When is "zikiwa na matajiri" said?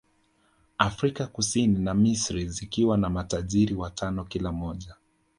2.49-3.75